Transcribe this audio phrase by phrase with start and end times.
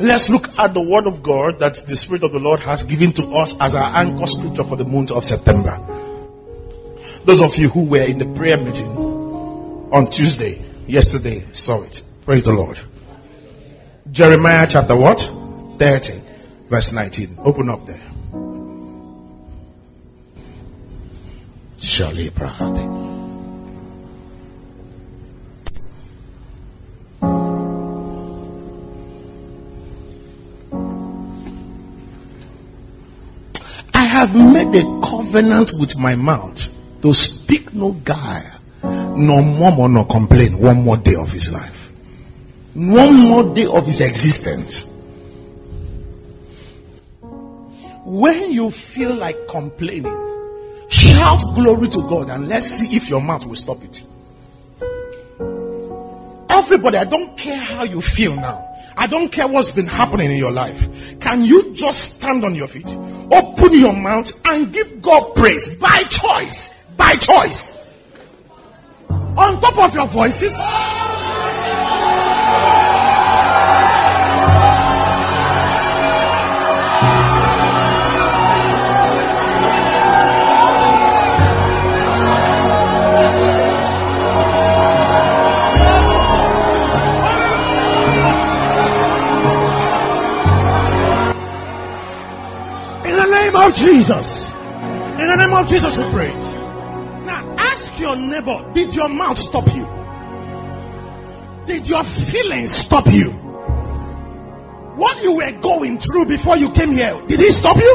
[0.00, 3.12] Let's look at the word of God that the Spirit of the Lord has given
[3.14, 5.76] to us as our anchor scripture for the month of September.
[7.24, 8.88] Those of you who were in the prayer meeting
[9.92, 12.02] on Tuesday, yesterday, saw it.
[12.24, 12.78] Praise the Lord.
[14.12, 15.20] Jeremiah chapter what?
[15.78, 16.20] 30,
[16.68, 17.36] verse 19.
[17.40, 18.00] Open up there.
[21.78, 23.17] Shali Prahade.
[34.18, 36.68] Have made a covenant with my mouth
[37.02, 41.92] to speak no guile, no murmur, nor complain one more day of his life.
[42.74, 44.90] One more day of his existence.
[48.02, 50.16] When you feel like complaining,
[50.90, 54.02] shout glory to God and let's see if your mouth will stop it.
[56.50, 58.68] Everybody, I don't care how you feel now.
[58.96, 60.88] I don't care what's been happening in your life.
[61.28, 62.88] Can you just stand on your feet,
[63.30, 66.82] open your mouth, and give God praise by choice?
[66.96, 67.86] By choice.
[69.10, 70.58] On top of your voices.
[93.78, 94.52] Jesus.
[94.54, 96.32] In the name of Jesus, we pray.
[97.24, 99.86] Now ask your neighbor, did your mouth stop you?
[101.66, 103.30] Did your feelings stop you?
[104.96, 107.94] What you were going through before you came here, did it stop you?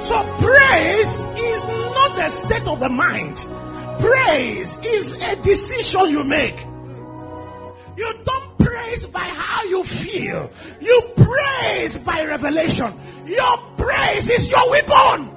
[0.00, 3.44] So praise is not the state of the mind.
[3.98, 6.56] Praise is a decision you make.
[7.96, 10.50] You don't praise by how you feel.
[10.80, 12.92] You praise by revelation.
[13.26, 13.56] Your
[13.86, 15.30] praise is your weapon.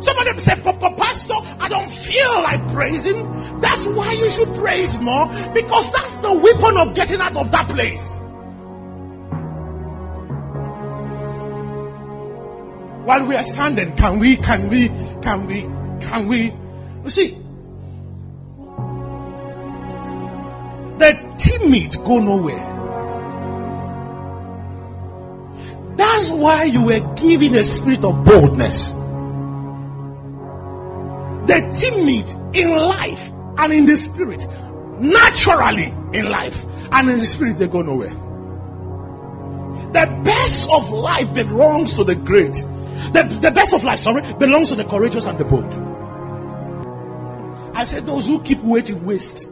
[0.00, 3.60] Some of them say, Papa Pastor, I don't feel like praising.
[3.60, 7.68] That's why you should praise more because that's the weapon of getting out of that
[7.68, 8.18] place.
[13.04, 14.88] While we are standing, can we, can we,
[15.22, 15.62] can we,
[16.06, 16.52] can we?
[17.04, 17.36] You see,
[20.98, 22.69] the timid go nowhere.
[26.20, 28.90] That's why you were given a spirit of boldness.
[31.48, 34.46] The timid in life and in the spirit,
[34.98, 38.10] naturally in life and in the spirit, they go nowhere.
[39.94, 42.52] The best of life belongs to the great.
[42.52, 45.72] The, the best of life, sorry, belongs to the courageous and the bold.
[47.74, 49.50] I said, those who keep waiting waste.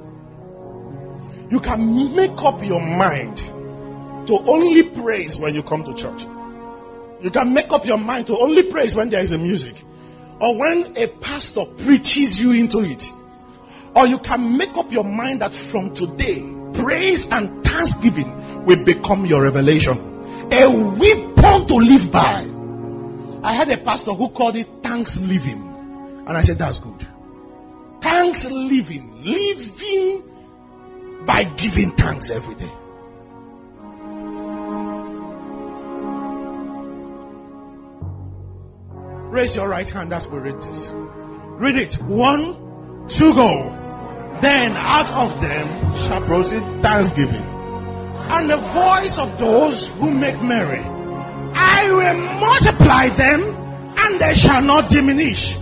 [1.49, 6.27] You can make up your mind to only praise when you come to church.
[7.21, 9.75] You can make up your mind to only praise when there is a music
[10.41, 13.11] or when a pastor preaches you into it.
[13.95, 19.27] Or you can make up your mind that from today, praise and thanksgiving will become
[19.27, 19.99] your revelation.
[20.53, 22.47] A weapon to live by.
[23.43, 26.25] I had a pastor who called it thanks living.
[26.27, 27.07] And I said, that's good.
[28.01, 29.25] Thanks living.
[29.25, 30.23] Living
[31.27, 32.71] by giving thanks every day.
[39.39, 40.91] Raise your right hand as we read this.
[40.93, 41.95] Read it.
[42.03, 43.71] One, two, go.
[44.43, 47.45] Then out of them shall proceed thanksgiving.
[48.35, 50.81] And the voice of those who make merry.
[51.55, 53.43] I will multiply them
[53.97, 55.57] and they shall not diminish.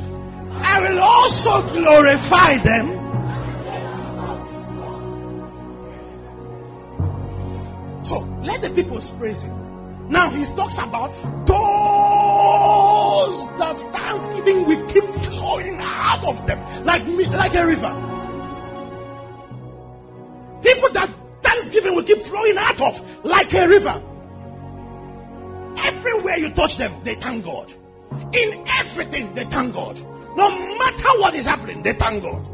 [0.53, 2.87] I will also glorify them.
[8.07, 10.09] So let the people praise him.
[10.09, 11.13] Now he talks about
[11.47, 11.96] those
[17.57, 17.93] a river.
[20.63, 21.11] People that
[21.43, 24.03] thanksgiving will keep flowing out of like a river.
[25.79, 27.73] Everywhere you touch them, they thank God.
[28.33, 30.01] In everything, they thank God.
[30.37, 32.47] No matter what is happening, they thank God.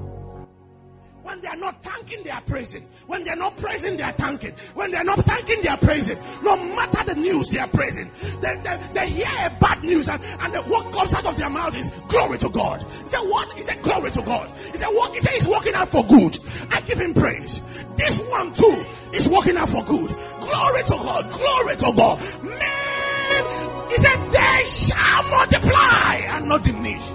[1.22, 2.86] When they are not thanking, they are praising.
[3.06, 4.52] When they are not praising, they are thanking.
[4.74, 6.18] When they are not thanking, they are praising.
[6.42, 8.10] No matter the news, they are praising.
[8.40, 11.76] They, they, they hear a bad news and, and what comes out of their mouth
[11.76, 12.84] is glory to God.
[13.02, 13.52] He said, What?
[13.52, 14.50] He said, Glory to God.
[14.72, 15.12] He said, What?
[15.14, 16.38] He said, He's working out for good.
[16.70, 17.62] I give him praise.
[17.96, 20.08] This one too is working out for good.
[20.40, 21.30] Glory to God.
[21.30, 22.20] Glory to God.
[22.42, 27.06] Man, he said, They shall multiply and not diminish.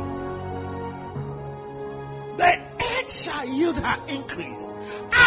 [2.37, 2.66] The
[3.07, 4.71] earth shall yield her increase.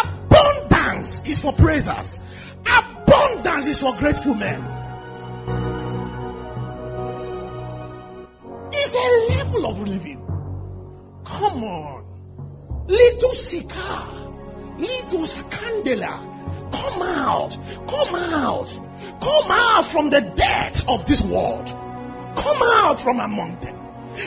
[0.03, 2.21] Abundance is for praisers.
[2.67, 4.61] Abundance is for grateful men.
[8.73, 10.19] It's a level of living.
[11.25, 12.87] Come on.
[12.87, 14.33] Little Sika,
[14.79, 16.27] little Scandala.
[16.73, 17.57] Come out.
[17.89, 18.81] Come out.
[19.21, 21.67] Come out from the death of this world.
[22.37, 23.77] Come out from among them.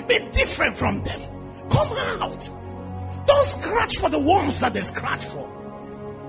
[0.07, 1.21] Be different from them.
[1.69, 1.89] Come
[2.21, 2.49] out.
[3.33, 5.49] Don't scratch for the ones that they scratch for.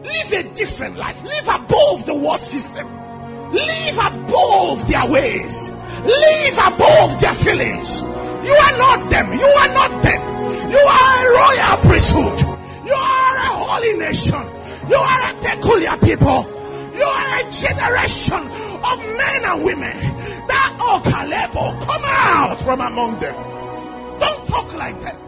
[0.03, 1.23] Live a different life.
[1.23, 2.89] Live above the world system.
[3.53, 5.69] Live above their ways.
[6.03, 8.01] Live above their feelings.
[8.01, 9.33] You are not them.
[9.35, 10.23] You are not them.
[10.73, 12.41] You are a royal priesthood.
[12.87, 14.45] You are a holy nation.
[14.89, 16.41] You are a peculiar people.
[16.97, 18.43] You are a generation
[18.81, 19.97] of men and women
[20.49, 23.35] that oh Kalebo, oh, come out from among them.
[24.21, 25.24] Don't talk like that.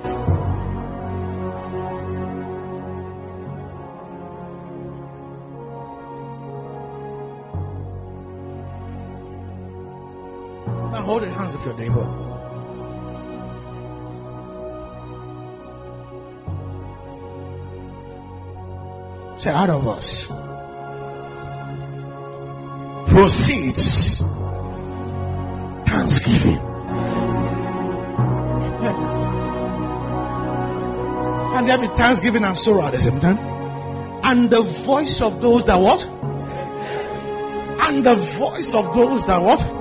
[11.07, 12.05] Hold the hands of your neighbor.
[19.39, 20.27] Say out of us
[23.09, 24.19] proceeds
[25.87, 26.57] thanksgiving.
[31.55, 33.39] and there be thanksgiving and sorrow at the same time.
[34.25, 36.05] And the voice of those that what?
[37.89, 39.76] And the voice of those that what?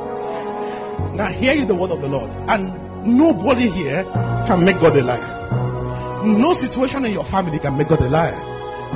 [1.15, 2.29] Now hear you the word of the Lord.
[2.47, 2.73] And
[3.05, 4.03] nobody here
[4.47, 6.25] can make God a liar.
[6.25, 8.35] No situation in your family can make God a liar.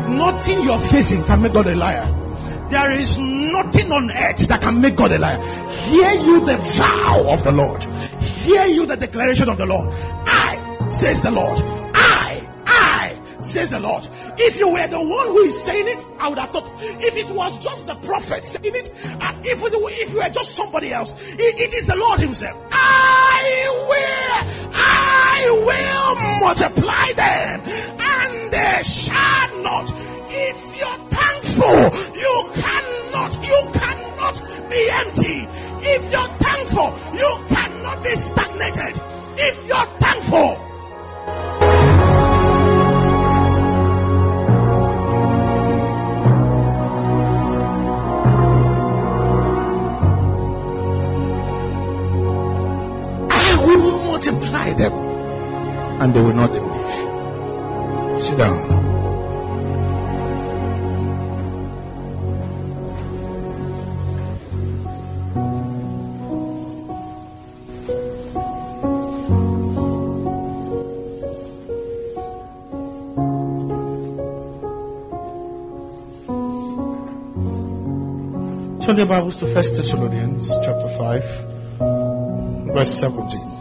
[0.10, 2.16] Nothing you're facing can make God a liar.
[2.70, 5.42] There is nothing on earth that can make God a liar.
[5.86, 7.84] Hear you the vow of the Lord.
[8.22, 9.90] Hear you the declaration of the Lord.
[10.26, 11.79] I, says the Lord.
[13.42, 14.08] Says the Lord.
[14.38, 16.68] If you were the one who is saying it, I would have thought.
[16.82, 18.92] If it was just the prophet saying it,
[19.44, 22.58] if, if you were just somebody else, it, it is the Lord Himself.
[22.72, 27.62] I will, I will multiply them,
[28.00, 29.92] and they shall not.
[30.32, 35.48] If you're thankful, you cannot, you cannot be empty.
[35.82, 39.02] If you're thankful, you cannot be stagnated.
[39.38, 40.69] If you're thankful,
[56.00, 58.24] and they will not diminish.
[58.24, 58.80] Sit down.
[78.82, 83.59] Turn your Bibles to First Thessalonians chapter 5, verse 17.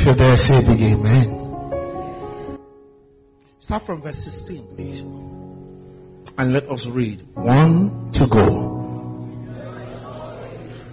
[0.00, 2.58] If you're there, say big amen.
[3.58, 5.02] Start from verse 16, please.
[5.02, 7.20] And let us read.
[7.34, 8.48] One to go.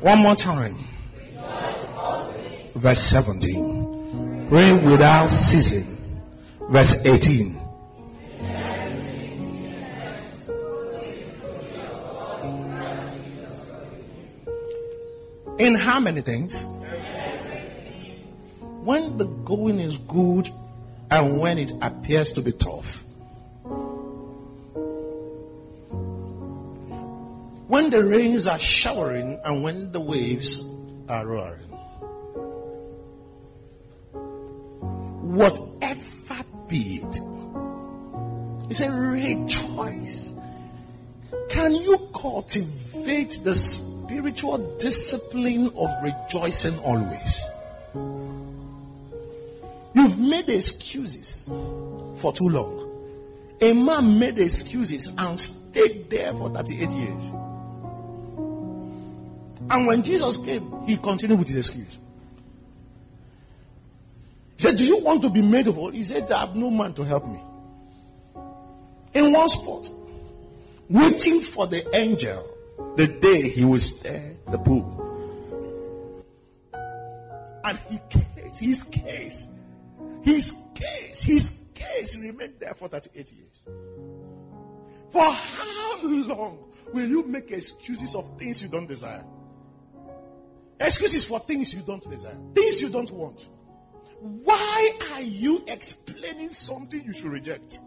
[0.01, 0.75] One more time.
[2.75, 4.47] Verse 17.
[4.49, 5.87] Pray without ceasing.
[6.69, 7.61] Verse 18.
[15.59, 16.67] In how many things?
[18.87, 20.49] When the going is good
[21.11, 23.03] and when it appears to be tough.
[27.67, 30.63] When the rains are showering and when the waves
[31.09, 31.67] are roaring.
[35.35, 37.19] Whatever be it,
[38.69, 40.33] he said, rejoice.
[41.49, 47.51] Can you cultivate the spiritual discipline of rejoicing always?
[50.17, 51.47] You've made excuses
[52.15, 52.85] for too long.
[53.61, 57.29] A man made excuses and stayed there for 38 years.
[59.69, 61.97] And when Jesus came, he continued with his excuse.
[64.55, 65.91] He said, Do you want to be made whole?
[65.91, 67.39] He said, I have no man to help me.
[69.13, 69.89] In one spot,
[70.89, 72.47] waiting for the angel
[72.95, 75.03] the day he will stir the pool.
[77.63, 79.47] And he kept his case
[80.27, 83.63] His case, his case remained there for 38 years.
[85.09, 89.23] For how long will you make excuses of things you don't desire?
[90.81, 93.47] Excuses for things you don't desire, things you don't want.
[94.19, 97.79] Why are you explaining something you should reject?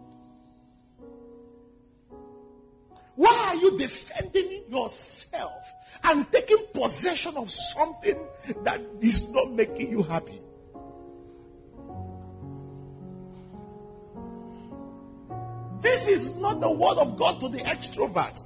[3.17, 5.71] Why are you defending yourself
[6.03, 8.17] and taking possession of something
[8.63, 10.39] that is not making you happy?
[15.81, 18.43] This is not the word of God to the extrovert.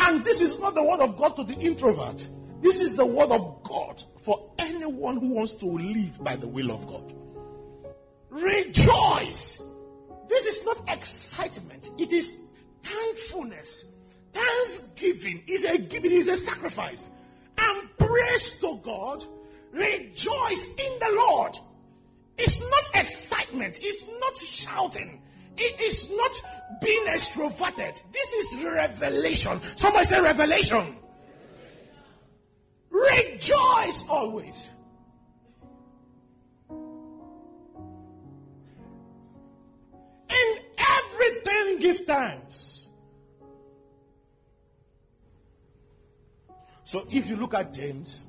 [0.00, 2.26] And this is not the word of God to the introvert.
[2.60, 6.72] This is the word of God for anyone who wants to live by the will
[6.72, 7.14] of God.
[8.30, 9.62] Rejoice.
[10.28, 11.90] This is not excitement.
[11.98, 12.36] It is
[12.82, 13.92] thankfulness.
[14.32, 17.10] Thanksgiving is a giving, is a sacrifice.
[17.56, 19.24] And praise to God.
[19.72, 21.56] Rejoice in the Lord.
[22.36, 23.78] It's not excitement.
[23.82, 25.22] It's not shouting.
[25.58, 26.42] It is not
[26.82, 28.00] being extroverted.
[28.12, 29.60] This is revelation.
[29.76, 30.96] Somebody say revelation.
[32.90, 34.70] Rejoice always.
[40.28, 42.88] In everything give thanks.
[46.84, 48.26] So if you look at James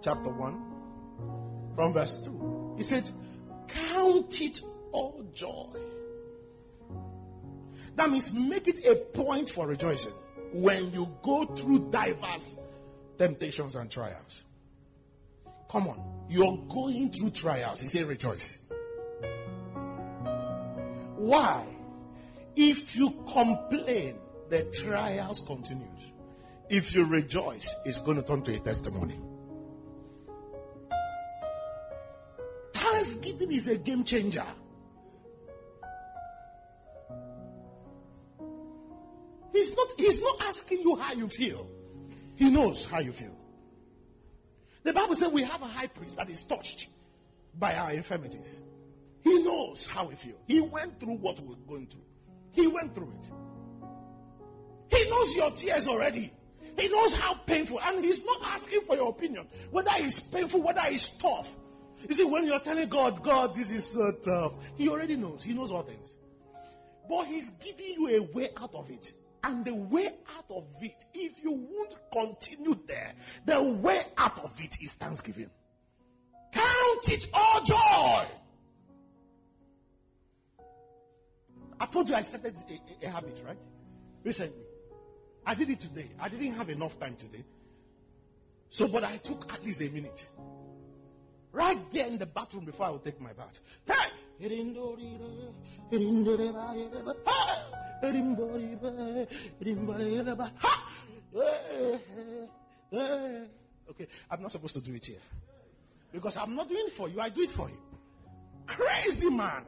[0.00, 3.08] chapter 1 from verse 2, he said,
[3.68, 5.66] Count it all joy.
[8.00, 10.14] That means make it a point for rejoicing
[10.54, 12.58] when you go through diverse
[13.18, 14.44] temptations and trials.
[15.70, 17.82] Come on, you're going through trials.
[17.82, 18.64] He said, rejoice.
[21.16, 21.66] Why?
[22.56, 24.16] If you complain,
[24.48, 26.12] the trials continues.
[26.70, 29.20] If you rejoice, it's going to turn to a testimony.
[32.72, 34.46] Thanksgiving is a game changer.
[39.52, 41.68] He's not, he's not asking you how you feel.
[42.36, 43.36] He knows how you feel.
[44.82, 46.88] The Bible says we have a high priest that is touched
[47.58, 48.62] by our infirmities.
[49.22, 50.36] He knows how we feel.
[50.46, 52.04] He went through what we're going through.
[52.52, 53.30] He went through it.
[54.88, 56.32] He knows your tears already.
[56.78, 60.82] He knows how painful, and he's not asking for your opinion, whether it's painful, whether
[60.84, 61.50] it's tough.
[62.08, 65.42] You see, when you're telling God, God, this is so tough, He already knows.
[65.42, 66.16] He knows all things.
[67.08, 69.12] But He's giving you a way out of it.
[69.42, 70.06] And the way
[70.36, 73.12] out of it, if you won't continue there,
[73.46, 75.50] the way out of it is thanksgiving.
[76.52, 78.24] Count it all joy.
[81.80, 83.62] I told you I started a, a, a habit, right?
[84.22, 84.64] Recently.
[85.46, 86.10] I did it today.
[86.20, 87.44] I didn't have enough time today.
[88.68, 90.28] So, but I took at least a minute.
[91.52, 93.58] Right there in the bathroom before I would take my bath.
[93.86, 93.94] Hey!
[101.32, 101.98] Eh,
[102.92, 103.44] eh, eh.
[103.90, 105.18] Okay, I'm not supposed to do it here.
[106.12, 107.78] Because I'm not doing it for you, I do it for you.
[108.66, 109.64] Crazy man.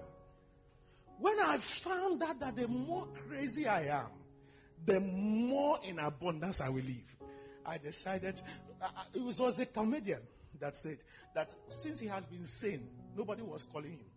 [1.18, 4.08] When I found out that the more crazy I am,
[4.84, 7.16] the more in abundance I will live,
[7.64, 8.40] I decided,
[8.80, 10.20] uh, uh it was, was a comedian
[10.58, 10.98] that said
[11.34, 14.12] that since he has been sane, nobody was calling him.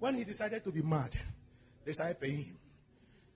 [0.00, 1.14] When he decided to be mad,
[1.84, 2.58] they started paying him.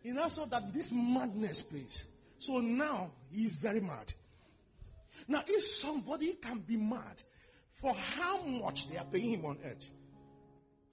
[0.02, 2.06] He now saw that this madness pays.
[2.38, 4.12] So now he is very mad.
[5.28, 7.23] Now, if somebody can be mad
[7.80, 9.90] for how much they are paying him on earth,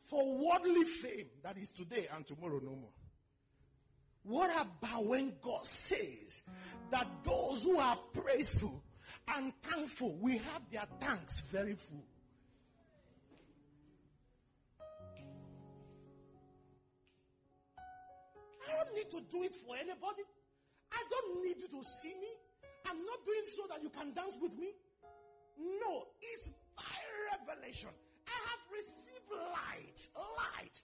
[0.05, 2.91] for worldly fame that is today and tomorrow no more.
[4.23, 6.43] What about when God says
[6.91, 8.83] that those who are praiseful
[9.29, 12.03] and thankful will have their tanks very full?
[18.91, 20.27] Don't need to do it for anybody.
[20.91, 22.31] I don't need you to see me.
[22.83, 24.75] I'm not doing so that you can dance with me.
[25.55, 26.98] No, it's by
[27.31, 27.95] revelation.
[28.27, 30.00] I have received light.
[30.36, 30.75] Light.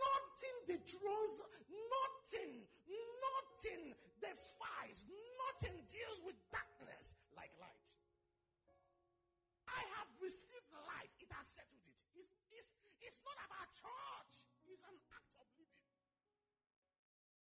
[0.00, 5.04] Nothing dethrons, nothing, nothing defies,
[5.36, 7.88] nothing deals with darkness like light.
[9.68, 11.12] I have received light.
[11.20, 12.00] It has settled it.
[12.16, 12.70] It's, it's,
[13.04, 14.25] it's not about church.